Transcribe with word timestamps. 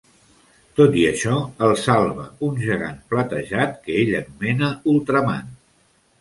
Tot 0.77 0.95
i 1.01 1.01
això, 1.09 1.35
el 1.67 1.73
salva 1.81 2.25
un 2.47 2.55
gegant 2.63 2.97
platejat 3.13 3.77
que 3.85 3.99
ell 4.01 4.17
anomena 4.23 4.71
"Ultraman". 4.95 5.55